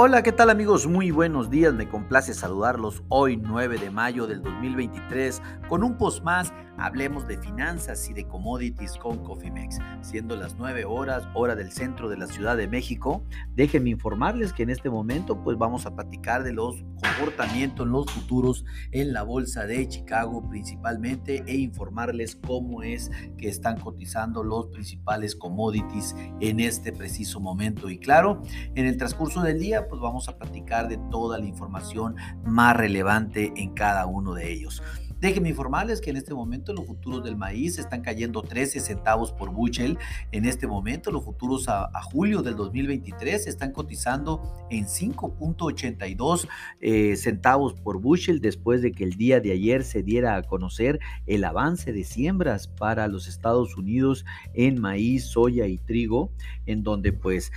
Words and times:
Hola, 0.00 0.22
¿qué 0.22 0.30
tal 0.30 0.48
amigos? 0.48 0.86
Muy 0.86 1.10
buenos 1.10 1.50
días, 1.50 1.74
me 1.74 1.88
complace 1.88 2.32
saludarlos 2.32 3.02
hoy 3.08 3.36
9 3.36 3.78
de 3.78 3.90
mayo 3.90 4.28
del 4.28 4.44
2023 4.44 5.42
con 5.68 5.82
un 5.82 5.98
post 5.98 6.22
más, 6.22 6.52
hablemos 6.78 7.26
de 7.26 7.38
finanzas 7.38 8.08
y 8.08 8.14
de 8.14 8.26
commodities 8.26 8.96
con 8.96 9.18
Cofimex, 9.24 9.78
siendo 10.02 10.36
las 10.36 10.56
9 10.56 10.84
horas, 10.84 11.24
hora 11.34 11.54
del 11.54 11.72
centro 11.72 12.08
de 12.08 12.16
la 12.16 12.26
Ciudad 12.26 12.56
de 12.56 12.68
México. 12.68 13.22
Déjenme 13.54 13.90
informarles 13.90 14.52
que 14.52 14.62
en 14.62 14.70
este 14.70 14.90
momento 14.90 15.42
pues 15.42 15.58
vamos 15.58 15.86
a 15.86 15.94
platicar 15.94 16.44
de 16.44 16.52
los 16.52 16.76
comportamientos 17.02 17.86
en 17.86 17.92
los 17.92 18.10
futuros 18.10 18.64
en 18.92 19.12
la 19.12 19.22
bolsa 19.22 19.66
de 19.66 19.86
Chicago 19.88 20.48
principalmente 20.48 21.44
e 21.46 21.56
informarles 21.56 22.36
cómo 22.36 22.82
es 22.82 23.10
que 23.36 23.48
están 23.48 23.78
cotizando 23.80 24.42
los 24.42 24.66
principales 24.68 25.34
commodities 25.34 26.14
en 26.40 26.60
este 26.60 26.92
preciso 26.92 27.40
momento. 27.40 27.88
Y 27.90 27.98
claro, 27.98 28.42
en 28.74 28.86
el 28.86 28.96
transcurso 28.96 29.42
del 29.42 29.58
día 29.58 29.88
pues 29.88 30.00
vamos 30.00 30.28
a 30.28 30.36
platicar 30.36 30.88
de 30.88 30.98
toda 31.10 31.38
la 31.38 31.46
información 31.46 32.16
más 32.44 32.76
relevante 32.76 33.52
en 33.56 33.74
cada 33.74 34.06
uno 34.06 34.34
de 34.34 34.52
ellos. 34.52 34.82
Déjenme 35.20 35.48
informarles 35.48 36.00
que 36.00 36.10
en 36.10 36.16
este 36.16 36.32
momento 36.32 36.72
los 36.72 36.86
futuros 36.86 37.24
del 37.24 37.36
maíz 37.36 37.78
están 37.78 38.02
cayendo 38.02 38.42
13 38.42 38.78
centavos 38.78 39.32
por 39.32 39.50
bushel. 39.50 39.98
En 40.30 40.44
este 40.44 40.66
momento 40.66 41.10
los 41.10 41.24
futuros 41.24 41.68
a, 41.68 41.90
julio 42.12 42.42
del 42.42 42.54
2023 42.56 43.48
están 43.48 43.72
cotizando 43.72 44.42
en 44.70 44.86
5.82 44.86 46.48
eh, 46.80 47.16
centavos 47.16 47.74
por 47.74 48.00
bushel 48.00 48.40
después 48.40 48.80
de 48.80 48.92
que 48.92 49.04
el 49.04 49.14
día 49.14 49.40
de 49.40 49.52
ayer 49.52 49.82
se 49.82 50.02
diera 50.02 50.36
a 50.36 50.42
conocer 50.42 51.00
el 51.26 51.44
avance 51.44 51.92
de 51.92 52.04
siembras 52.04 52.68
para 52.68 53.08
los 53.08 53.26
Estados 53.26 53.76
Unidos 53.76 54.24
en 54.54 54.80
maíz, 54.80 55.24
soya 55.24 55.66
y 55.66 55.78
trigo, 55.78 56.30
en 56.66 56.82
donde 56.82 57.12
pues 57.12 57.50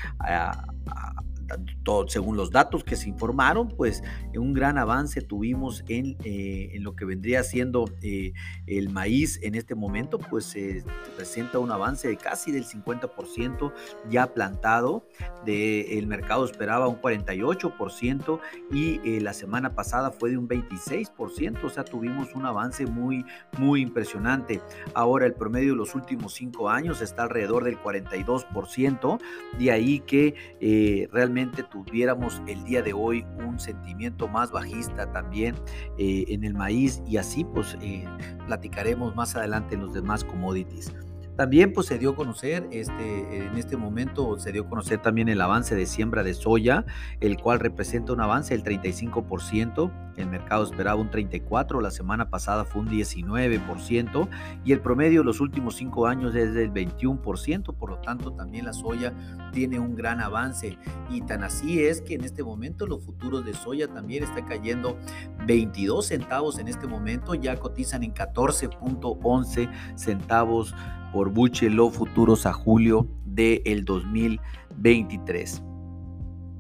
según 2.08 2.38
los 2.38 2.52
datos 2.52 2.84
que 2.84 2.96
se 2.96 3.10
informaron, 3.10 3.70
pues 3.70 4.04
un 4.36 4.54
gran 4.54 4.78
avance 4.78 5.22
tuvimos 5.22 5.84
en, 5.88 6.18
eh, 6.24 6.72
en 6.74 6.84
lo 6.84 6.96
que 6.96 7.06
vendría 7.06 7.44
siendo 7.44 7.86
eh, 8.02 8.34
el 8.68 8.90
maíz 8.90 9.40
en 9.44 9.56
este 9.56 9.76
momento, 9.76 10.18
pues 10.18 10.46
se 10.46 10.84
presenta 11.16 11.60
un 11.60 11.72
avance 11.72 12.08
de 12.08 12.18
casi 12.18 12.52
del 12.52 12.66
50% 12.66 13.74
ya 14.10 14.34
plantado, 14.34 15.08
de, 15.46 15.98
el 15.98 16.08
mercado 16.08 16.46
esperaba 16.46 16.88
un 16.88 17.02
48% 17.02 18.40
y 18.72 19.00
eh, 19.04 19.22
la 19.22 19.34
semana 19.34 19.76
pasada 19.76 20.12
fue 20.12 20.32
de 20.32 20.38
un 20.38 20.48
26%, 20.48 21.64
o 21.64 21.70
sea, 21.70 21.84
tuvimos 21.84 22.34
un 22.36 22.46
avance 22.46 22.86
muy, 22.86 23.26
muy 23.58 23.82
impresionante. 23.82 24.62
Ahora 24.94 25.26
el 25.26 25.34
promedio 25.34 25.72
de 25.72 25.78
los 25.78 25.96
últimos 25.96 26.34
cinco 26.34 26.70
años 26.70 27.02
está 27.02 27.24
alrededor 27.24 27.64
del 27.64 27.78
42%, 27.78 29.20
de 29.58 29.72
ahí 29.72 30.00
que 30.00 31.10
realmente 31.12 31.41
tuviéramos 31.50 32.42
el 32.48 32.64
día 32.64 32.82
de 32.82 32.94
hoy 32.94 33.26
un 33.46 33.60
sentimiento 33.60 34.28
más 34.28 34.52
bajista 34.52 35.12
también 35.12 35.56
eh, 35.98 36.26
en 36.28 36.44
el 36.44 36.54
maíz 36.54 37.02
y 37.08 37.18
así 37.18 37.44
pues 37.44 37.78
eh, 37.82 38.06
platicaremos 38.48 39.16
más 39.16 39.36
adelante 39.36 39.76
en 39.76 39.82
los 39.82 39.94
demás 39.94 40.24
commodities. 40.24 40.92
También 41.42 41.74
pues 41.74 41.88
se 41.88 41.98
dio 41.98 42.12
a 42.12 42.16
conocer, 42.16 42.68
este, 42.70 43.48
en 43.48 43.58
este 43.58 43.76
momento 43.76 44.38
se 44.38 44.52
dio 44.52 44.62
a 44.62 44.70
conocer 44.70 45.02
también 45.02 45.28
el 45.28 45.42
avance 45.42 45.74
de 45.74 45.88
siembra 45.88 46.22
de 46.22 46.36
soya, 46.36 46.86
el 47.20 47.38
cual 47.42 47.60
representa 47.60 48.14
un 48.14 48.22
avance 48.22 48.56
del 48.56 48.64
35%, 48.64 49.92
el 50.18 50.28
mercado 50.28 50.66
esperaba 50.66 51.02
un 51.02 51.10
34%, 51.10 51.82
la 51.82 51.90
semana 51.90 52.30
pasada 52.30 52.64
fue 52.64 52.82
un 52.82 52.90
19% 52.90 54.30
y 54.64 54.72
el 54.72 54.82
promedio 54.82 55.22
de 55.22 55.26
los 55.26 55.42
últimos 55.42 55.78
cinco 55.78 56.06
años 56.06 56.36
es 56.36 56.54
del 56.54 56.72
21%, 56.72 57.74
por 57.76 57.90
lo 57.90 57.98
tanto 58.02 58.34
también 58.34 58.66
la 58.66 58.74
soya 58.74 59.12
tiene 59.52 59.80
un 59.80 59.96
gran 59.96 60.22
avance. 60.22 60.78
Y 61.10 61.22
tan 61.22 61.44
así 61.44 61.84
es 61.84 62.02
que 62.02 62.14
en 62.14 62.24
este 62.24 62.44
momento 62.44 62.86
los 62.86 63.04
futuros 63.04 63.44
de 63.46 63.56
soya 63.56 63.88
también 63.88 64.24
están 64.26 64.46
cayendo 64.46 64.96
22 65.48 66.06
centavos 66.06 66.60
en 66.60 66.68
este 66.68 66.86
momento, 66.86 67.34
ya 67.34 67.56
cotizan 67.56 68.04
en 68.04 68.14
14.11 68.14 69.72
centavos 69.96 70.76
por 71.12 71.30
Buche 71.30 71.70
los 71.70 71.94
futuros 71.94 72.46
a 72.46 72.54
julio 72.54 73.08
del 73.26 73.86
2023. 73.86 75.64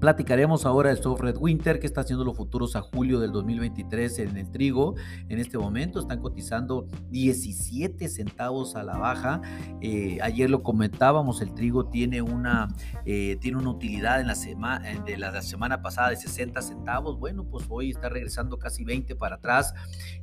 Platicaremos 0.01 0.65
ahora 0.65 0.91
de 0.91 0.99
Red 1.15 1.37
Winter, 1.37 1.79
que 1.79 1.85
está 1.85 2.01
haciendo 2.01 2.25
los 2.25 2.35
futuros 2.35 2.75
a 2.75 2.81
julio 2.81 3.19
del 3.19 3.31
2023 3.31 4.17
en 4.17 4.35
el 4.35 4.49
trigo. 4.49 4.95
En 5.29 5.37
este 5.37 5.59
momento 5.59 5.99
están 5.99 6.19
cotizando 6.19 6.87
17 7.11 8.09
centavos 8.09 8.75
a 8.75 8.81
la 8.81 8.97
baja. 8.97 9.41
Eh, 9.79 10.17
ayer 10.23 10.49
lo 10.49 10.63
comentábamos, 10.63 11.43
el 11.43 11.53
trigo 11.53 11.85
tiene 11.85 12.23
una, 12.23 12.69
eh, 13.05 13.37
tiene 13.41 13.59
una 13.59 13.69
utilidad 13.69 14.19
en 14.19 14.25
la 14.25 14.33
semana, 14.33 15.03
de 15.05 15.17
la, 15.17 15.39
semana 15.43 15.83
pasada 15.83 16.09
de 16.09 16.15
60 16.15 16.63
centavos. 16.63 17.19
Bueno, 17.19 17.43
pues 17.43 17.65
hoy 17.69 17.91
está 17.91 18.09
regresando 18.09 18.57
casi 18.57 18.83
20 18.83 19.15
para 19.15 19.35
atrás 19.35 19.71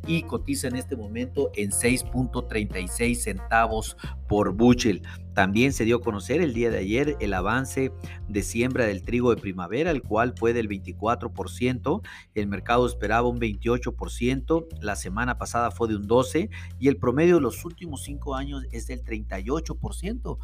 y 0.09 0.22
cotiza 0.22 0.67
en 0.67 0.75
este 0.75 0.97
momento 0.97 1.53
en 1.55 1.71
6.36 1.71 3.15
centavos 3.15 3.97
por 4.28 4.53
bushel. 4.55 5.03
También 5.38 5.72
se 5.72 5.84
dio 5.84 5.99
a 5.99 6.00
conocer 6.00 6.41
el 6.41 6.53
día 6.53 6.69
de 6.69 6.78
ayer 6.78 7.16
el 7.21 7.32
avance 7.32 7.93
de 8.28 8.43
siembra 8.43 8.87
del 8.87 9.03
trigo 9.03 9.32
de 9.32 9.41
primavera, 9.41 9.93
el 9.93 10.03
cual 10.03 10.34
fue 10.37 10.53
del 10.53 10.69
24%, 10.69 12.03
el 12.34 12.49
mercado 12.49 12.84
esperaba 12.88 13.28
un 13.28 13.38
28%, 13.38 14.66
la 14.81 14.97
semana 14.97 15.38
pasada 15.38 15.71
fue 15.71 15.87
de 15.87 15.94
un 15.94 16.09
12% 16.09 16.50
y 16.81 16.88
el 16.88 16.97
promedio 16.97 17.37
de 17.37 17.43
los 17.43 17.65
últimos 17.65 18.03
cinco 18.03 18.34
años 18.34 18.65
es 18.72 18.88
del 18.88 19.04
38%. 19.04 20.38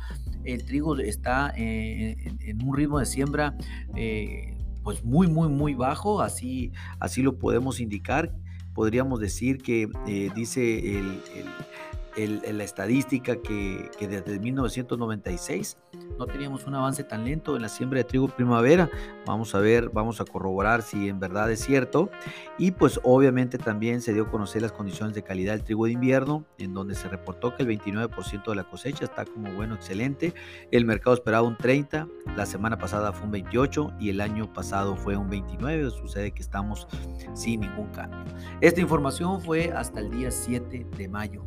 El 0.44 0.64
trigo 0.64 0.96
está 1.00 1.52
eh, 1.56 2.14
en, 2.42 2.62
un 2.62 2.76
ritmo 2.76 3.00
de 3.00 3.06
siembra 3.06 3.58
eh, 3.96 4.56
pues 4.84 5.02
muy, 5.02 5.26
muy, 5.26 5.48
muy 5.48 5.74
bajo, 5.74 6.22
así, 6.22 6.70
así 7.00 7.20
lo 7.20 7.36
podemos 7.36 7.80
indicar. 7.80 8.32
Podríamos 8.74 9.18
decir 9.18 9.58
que 9.58 9.88
eh, 10.06 10.30
dice 10.36 10.98
el 10.98 11.20
la 12.16 12.64
estadística 12.64 13.36
que, 13.36 13.90
desde 14.00 14.38
1996 14.38 15.76
no 16.18 16.26
teníamos 16.26 16.66
un 16.66 16.74
avance 16.74 17.02
tan 17.02 17.24
lento 17.24 17.56
en 17.56 17.62
la 17.62 17.68
siembra 17.68 17.98
de 17.98 18.04
trigo 18.04 18.28
primavera. 18.28 18.88
Vamos 19.26 19.54
a 19.54 19.58
ver, 19.58 19.90
vamos 19.90 20.20
a 20.20 20.24
corroborar 20.24 20.82
si 20.82 21.08
en 21.08 21.18
verdad 21.18 21.50
es 21.50 21.60
cierto. 21.60 22.10
Y 22.58 22.70
pues 22.70 23.00
obviamente 23.02 23.58
también 23.58 24.00
se 24.00 24.12
dio 24.12 24.24
a 24.24 24.30
conocer 24.30 24.62
las 24.62 24.72
condiciones 24.72 25.14
de 25.14 25.22
calidad 25.22 25.54
del 25.54 25.64
trigo 25.64 25.86
de 25.86 25.92
invierno, 25.92 26.44
en 26.58 26.72
donde 26.72 26.94
se 26.94 27.08
reportó 27.08 27.56
que 27.56 27.64
el 27.64 27.68
29% 27.68 28.44
de 28.44 28.54
la 28.54 28.64
cosecha 28.64 29.04
está 29.04 29.24
como 29.24 29.52
bueno, 29.52 29.74
excelente. 29.74 30.34
El 30.70 30.84
mercado 30.84 31.14
esperaba 31.14 31.46
un 31.46 31.56
30, 31.56 32.06
la 32.36 32.46
semana 32.46 32.78
pasada 32.78 33.12
fue 33.12 33.24
un 33.24 33.32
28 33.32 33.94
y 33.98 34.10
el 34.10 34.20
año 34.20 34.52
pasado 34.52 34.96
fue 34.96 35.16
un 35.16 35.28
29. 35.28 35.90
Sucede 35.90 36.30
que 36.30 36.42
estamos 36.42 36.86
sin 37.34 37.60
ningún 37.60 37.88
cambio. 37.88 38.24
Esta 38.60 38.80
información 38.80 39.40
fue 39.40 39.72
hasta 39.72 40.00
el 40.00 40.10
día 40.10 40.30
7 40.30 40.86
de 40.96 41.08
mayo 41.08 41.44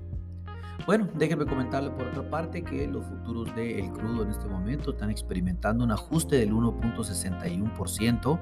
bueno, 0.85 1.07
déjenme 1.15 1.45
comentarle 1.45 1.89
por 1.91 2.07
otra 2.07 2.29
parte 2.29 2.63
que 2.63 2.87
los 2.87 3.05
futuros 3.05 3.53
del 3.55 3.91
crudo 3.91 4.23
en 4.23 4.29
este 4.29 4.47
momento 4.47 4.91
están 4.91 5.09
experimentando 5.09 5.83
un 5.83 5.91
ajuste 5.91 6.37
del 6.37 6.53
1.61%. 6.53 8.39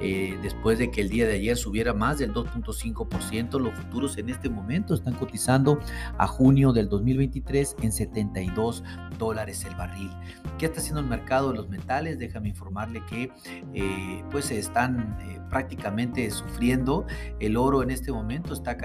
Eh, 0.00 0.38
después 0.42 0.78
de 0.78 0.90
que 0.90 1.00
el 1.00 1.08
día 1.08 1.26
de 1.26 1.34
ayer 1.34 1.56
subiera 1.56 1.92
más 1.94 2.18
del 2.18 2.32
2.5%, 2.32 3.60
los 3.60 3.74
futuros 3.74 4.16
en 4.18 4.30
este 4.30 4.48
momento 4.48 4.94
están 4.94 5.14
cotizando 5.14 5.78
a 6.18 6.26
junio 6.26 6.72
del 6.72 6.88
2023 6.88 7.76
en 7.82 7.92
72 7.92 8.82
dólares 9.18 9.64
el 9.64 9.74
barril. 9.76 10.10
¿Qué 10.58 10.66
está 10.66 10.80
haciendo 10.80 11.00
el 11.00 11.06
mercado 11.06 11.50
de 11.50 11.58
los 11.58 11.68
metales? 11.68 12.18
Déjame 12.18 12.48
informarle 12.48 13.02
que 13.06 13.30
eh, 13.74 14.24
pues 14.30 14.50
están 14.50 15.18
eh, 15.20 15.40
prácticamente 15.50 16.30
sufriendo. 16.30 17.06
El 17.38 17.56
oro 17.56 17.82
en 17.82 17.90
este 17.90 18.12
momento 18.12 18.54
está 18.54 18.76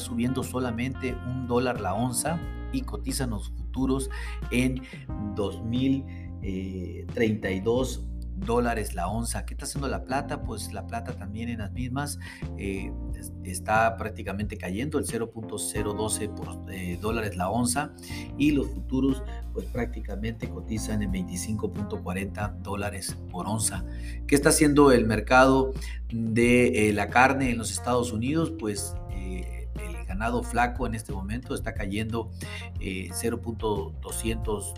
subiendo 0.00 0.42
solamente 0.42 1.14
un 1.26 1.46
dólar 1.46 1.80
la 1.80 1.94
onza 1.94 2.29
y 2.72 2.82
cotizan 2.82 3.30
los 3.30 3.48
futuros 3.50 4.10
en 4.50 4.82
2032 5.34 8.10
dólares 8.44 8.94
la 8.94 9.08
onza. 9.08 9.44
¿Qué 9.44 9.54
está 9.54 9.64
haciendo 9.64 9.88
la 9.88 10.04
plata? 10.04 10.42
Pues 10.42 10.72
la 10.72 10.86
plata 10.86 11.12
también 11.12 11.48
en 11.48 11.58
las 11.58 11.72
mismas 11.72 12.18
eh, 12.58 12.92
está 13.44 13.96
prácticamente 13.96 14.56
cayendo 14.56 14.98
el 14.98 15.06
0.012 15.06 16.70
eh, 16.70 16.98
dólares 17.00 17.36
la 17.36 17.50
onza 17.50 17.92
y 18.38 18.52
los 18.52 18.68
futuros 18.68 19.22
pues 19.52 19.66
prácticamente 19.66 20.48
cotizan 20.48 21.02
en 21.02 21.12
25.40 21.12 22.62
dólares 22.62 23.16
por 23.30 23.46
onza. 23.46 23.84
¿Qué 24.26 24.34
está 24.34 24.50
haciendo 24.50 24.92
el 24.92 25.06
mercado 25.06 25.72
de 26.12 26.88
eh, 26.88 26.92
la 26.92 27.08
carne 27.08 27.50
en 27.50 27.58
los 27.58 27.70
Estados 27.70 28.12
Unidos? 28.12 28.52
Pues 28.58 28.94
ganado 30.20 30.42
flaco 30.42 30.86
en 30.86 30.94
este 30.94 31.14
momento 31.14 31.54
está 31.54 31.72
cayendo 31.72 32.30
0.200 32.78 34.74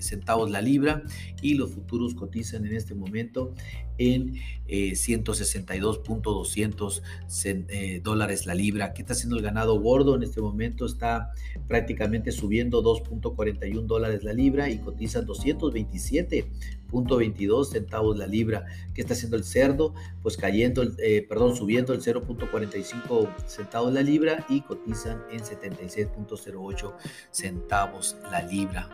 centavos 0.00 0.50
la 0.50 0.62
libra 0.62 1.02
y 1.42 1.52
los 1.54 1.72
futuros 1.72 2.14
cotizan 2.14 2.64
en 2.64 2.74
este 2.74 2.94
momento 2.94 3.52
en 3.98 4.36
162.200 4.68 7.02
eh, 7.44 7.64
eh, 7.68 8.00
dólares 8.02 8.46
la 8.46 8.54
libra. 8.54 8.94
¿Qué 8.94 9.02
está 9.02 9.12
haciendo 9.12 9.36
el 9.36 9.42
ganado 9.42 9.78
gordo? 9.78 10.16
En 10.16 10.22
este 10.22 10.40
momento 10.40 10.86
está 10.86 11.32
prácticamente 11.68 12.32
subiendo 12.32 12.82
2.41 12.82 13.82
dólares 13.82 14.24
la 14.24 14.32
libra 14.32 14.70
y 14.70 14.78
cotiza 14.78 15.20
227 15.20 16.46
0.22 16.90 17.66
centavos 17.66 18.16
la 18.16 18.26
libra. 18.26 18.64
¿Qué 18.94 19.00
está 19.00 19.14
haciendo 19.14 19.36
el 19.36 19.44
cerdo? 19.44 19.94
Pues 20.22 20.36
cayendo, 20.36 20.82
eh, 20.98 21.26
perdón, 21.28 21.56
subiendo 21.56 21.92
el 21.92 22.00
0.45 22.00 23.46
centavos 23.46 23.92
la 23.92 24.02
libra 24.02 24.44
y 24.48 24.62
cotizan 24.62 25.22
en 25.30 25.40
76.08 25.40 26.94
centavos 27.30 28.16
la 28.30 28.42
libra. 28.42 28.88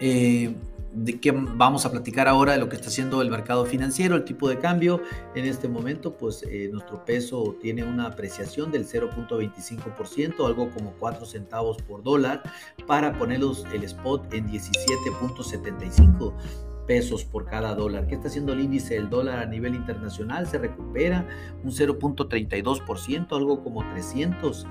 Eh, 0.00 0.54
de 0.96 1.20
qué 1.20 1.30
vamos 1.30 1.84
a 1.84 1.90
platicar 1.90 2.26
ahora 2.26 2.52
de 2.52 2.58
lo 2.58 2.68
que 2.70 2.76
está 2.76 2.88
haciendo 2.88 3.20
el 3.20 3.30
mercado 3.30 3.66
financiero, 3.66 4.16
el 4.16 4.24
tipo 4.24 4.48
de 4.48 4.58
cambio. 4.58 5.02
En 5.34 5.44
este 5.44 5.68
momento, 5.68 6.16
pues 6.16 6.42
eh, 6.48 6.70
nuestro 6.72 7.04
peso 7.04 7.56
tiene 7.60 7.84
una 7.84 8.06
apreciación 8.06 8.72
del 8.72 8.86
0.25%, 8.88 10.46
algo 10.46 10.70
como 10.70 10.94
4 10.98 11.26
centavos 11.26 11.76
por 11.82 12.02
dólar, 12.02 12.42
para 12.86 13.18
ponerlos 13.18 13.66
el 13.74 13.84
spot 13.84 14.32
en 14.32 14.48
17.75 14.48 16.32
pesos 16.86 17.24
por 17.24 17.44
cada 17.44 17.74
dólar. 17.74 18.06
¿Qué 18.06 18.14
está 18.14 18.28
haciendo 18.28 18.54
el 18.54 18.60
índice 18.60 18.94
del 18.94 19.10
dólar 19.10 19.40
a 19.40 19.46
nivel 19.46 19.74
internacional? 19.74 20.46
Se 20.46 20.56
recupera 20.56 21.26
un 21.62 21.72
0.32%, 21.72 23.36
algo 23.36 23.62
como 23.62 23.86
300 23.90 24.66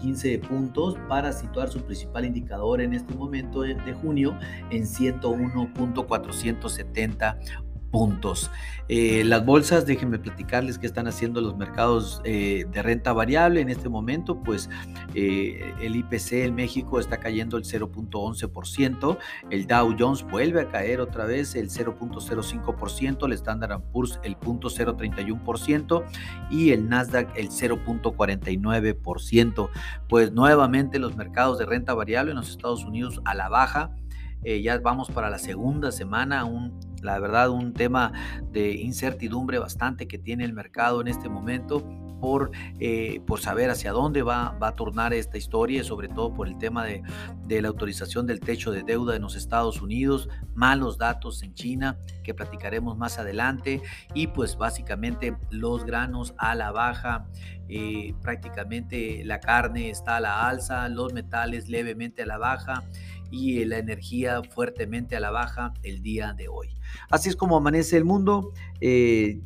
15 0.00 0.38
puntos 0.40 0.96
para 1.08 1.32
situar 1.32 1.70
su 1.70 1.80
principal 1.82 2.26
indicador 2.26 2.80
en 2.80 2.94
este 2.94 3.14
momento 3.14 3.62
de, 3.62 3.76
junio 4.02 4.36
en 4.70 4.84
101.470 4.84 7.69
puntos. 7.90 8.50
Eh, 8.88 9.22
las 9.24 9.44
bolsas, 9.44 9.84
déjenme 9.86 10.18
platicarles 10.18 10.78
qué 10.78 10.86
están 10.86 11.06
haciendo 11.06 11.40
los 11.40 11.56
mercados 11.56 12.20
eh, 12.24 12.66
de 12.72 12.82
renta 12.82 13.12
variable 13.12 13.60
en 13.60 13.68
este 13.68 13.88
momento, 13.88 14.42
pues 14.42 14.68
eh, 15.14 15.72
el 15.80 15.94
IPC 15.94 16.32
en 16.44 16.56
México 16.56 16.98
está 16.98 17.18
cayendo 17.18 17.56
el 17.56 17.62
0.11%, 17.64 19.16
el 19.50 19.68
Dow 19.68 19.94
Jones 19.98 20.24
vuelve 20.24 20.62
a 20.62 20.68
caer 20.68 21.00
otra 21.00 21.24
vez 21.24 21.54
el 21.54 21.70
0.05%, 21.70 23.26
el 23.26 23.32
Standard 23.32 23.80
Poor's 23.92 24.18
el 24.24 24.36
0.031% 24.36 26.04
y 26.50 26.72
el 26.72 26.88
Nasdaq 26.88 27.30
el 27.36 27.50
0.49%. 27.50 29.70
Pues 30.08 30.32
nuevamente 30.32 30.98
los 30.98 31.14
mercados 31.16 31.58
de 31.58 31.66
renta 31.66 31.94
variable 31.94 32.32
en 32.32 32.38
los 32.38 32.50
Estados 32.50 32.84
Unidos 32.84 33.20
a 33.24 33.34
la 33.34 33.48
baja. 33.48 33.94
ya 34.42 34.78
vamos 34.78 35.10
para 35.10 35.30
la 35.30 35.38
segunda 35.38 35.92
semana, 35.92 36.44
un 36.44 36.89
la 37.02 37.18
verdad, 37.18 37.50
un 37.50 37.72
tema 37.72 38.12
de 38.52 38.72
incertidumbre 38.72 39.58
bastante 39.58 40.06
que 40.06 40.18
tiene 40.18 40.44
el 40.44 40.52
mercado 40.52 41.00
en 41.00 41.08
este 41.08 41.28
momento 41.28 41.84
por, 42.20 42.50
eh, 42.78 43.20
por 43.26 43.40
saber 43.40 43.70
hacia 43.70 43.92
dónde 43.92 44.22
va, 44.22 44.56
va 44.62 44.68
a 44.68 44.76
tornar 44.76 45.12
esta 45.14 45.38
historia, 45.38 45.82
sobre 45.82 46.08
todo 46.08 46.32
por 46.32 46.46
el 46.46 46.58
tema 46.58 46.84
de, 46.84 47.02
de, 47.46 47.62
la 47.62 47.68
autorización 47.68 48.26
del 48.26 48.40
techo 48.40 48.70
de 48.70 48.82
deuda 48.82 49.16
en 49.16 49.22
los 49.22 49.36
Estados 49.36 49.80
Unidos, 49.80 50.28
malos 50.54 50.98
datos 50.98 51.42
en 51.42 51.54
China, 51.54 51.98
que 52.22 52.34
platicaremos 52.34 52.96
más 52.96 53.18
adelante, 53.18 53.80
y 54.14 54.28
pues 54.28 54.56
básicamente 54.56 55.36
los 55.50 55.84
granos 55.84 56.34
a 56.36 56.54
la 56.54 56.70
baja, 56.70 57.26
eh, 57.68 58.14
prácticamente 58.20 59.22
la 59.24 59.40
carne 59.40 59.90
está 59.90 60.16
a 60.16 60.20
la 60.20 60.48
alza, 60.48 60.88
los 60.88 61.12
metales 61.12 61.68
levemente 61.68 62.22
a 62.22 62.26
la 62.26 62.36
baja 62.36 62.82
y 63.30 63.64
la 63.64 63.78
energía 63.78 64.42
fuertemente 64.42 65.16
a 65.16 65.20
la 65.20 65.30
baja 65.30 65.72
el 65.82 66.02
día 66.02 66.32
de 66.32 66.48
hoy. 66.48 66.76
Así 67.10 67.28
es 67.28 67.36
como 67.36 67.56
amanece 67.56 67.96
el 67.96 68.04
mundo. 68.04 68.52
Eh, 68.80 69.40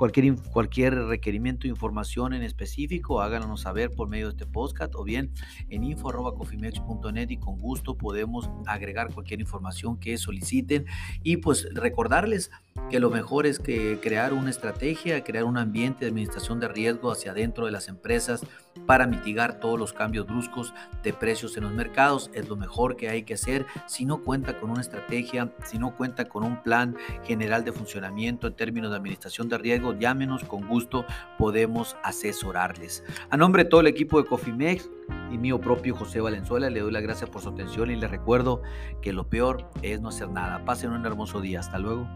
cualquier, 0.00 0.34
cualquier 0.50 0.94
requerimiento, 0.94 1.68
información 1.68 2.32
en 2.32 2.42
específico, 2.42 3.20
háganos 3.20 3.60
saber 3.60 3.90
por 3.90 4.08
medio 4.08 4.28
de 4.28 4.30
este 4.30 4.46
podcast 4.46 4.94
o 4.96 5.04
bien 5.04 5.30
en 5.68 5.84
info.cofimex.net 5.84 7.28
y 7.28 7.36
con 7.36 7.58
gusto 7.58 7.98
podemos 7.98 8.48
agregar 8.66 9.12
cualquier 9.12 9.40
información 9.40 9.98
que 9.98 10.16
soliciten 10.16 10.86
y 11.22 11.36
pues 11.36 11.68
recordarles 11.74 12.50
que 12.88 12.98
lo 12.98 13.10
mejor 13.10 13.46
es 13.46 13.58
que 13.58 13.98
crear 14.00 14.32
una 14.32 14.48
estrategia, 14.48 15.22
crear 15.22 15.44
un 15.44 15.58
ambiente 15.58 16.06
de 16.06 16.10
administración 16.10 16.60
de 16.60 16.68
riesgo 16.68 17.12
hacia 17.12 17.32
adentro 17.32 17.66
de 17.66 17.72
las 17.72 17.88
empresas 17.88 18.40
para 18.86 19.06
mitigar 19.06 19.60
todos 19.60 19.78
los 19.78 19.92
cambios 19.92 20.26
bruscos 20.26 20.74
de 21.02 21.12
precios 21.12 21.56
en 21.56 21.64
los 21.64 21.72
mercados. 21.72 22.30
Es 22.34 22.48
lo 22.48 22.56
mejor 22.56 22.96
que 22.96 23.08
hay 23.08 23.22
que 23.22 23.34
hacer 23.34 23.66
si 23.86 24.04
no 24.04 24.22
cuenta 24.22 24.58
con 24.58 24.70
una 24.70 24.80
estrategia, 24.80 25.52
si 25.64 25.78
no 25.78 25.96
cuenta 25.96 26.26
con 26.26 26.44
un 26.44 26.62
plan 26.62 26.96
general 27.24 27.64
de 27.64 27.72
funcionamiento 27.72 28.46
en 28.46 28.54
términos 28.54 28.90
de 28.90 28.96
administración 28.96 29.48
de 29.48 29.58
riesgo, 29.58 29.98
llámenos 29.98 30.44
con 30.44 30.66
gusto, 30.66 31.04
podemos 31.38 31.96
asesorarles. 32.02 33.04
A 33.30 33.36
nombre 33.36 33.64
de 33.64 33.70
todo 33.70 33.80
el 33.80 33.86
equipo 33.86 34.20
de 34.20 34.28
Cofimex 34.28 34.88
y 35.30 35.38
mío 35.38 35.60
propio 35.60 35.94
José 35.94 36.20
Valenzuela, 36.20 36.70
le 36.70 36.80
doy 36.80 36.92
las 36.92 37.02
gracias 37.02 37.30
por 37.30 37.42
su 37.42 37.48
atención 37.50 37.90
y 37.90 37.96
les 37.96 38.10
recuerdo 38.10 38.62
que 39.02 39.12
lo 39.12 39.28
peor 39.28 39.70
es 39.82 40.00
no 40.00 40.08
hacer 40.08 40.28
nada. 40.30 40.64
Pasen 40.64 40.90
un 40.90 41.06
hermoso 41.06 41.40
día. 41.40 41.60
Hasta 41.60 41.78
luego. 41.78 42.08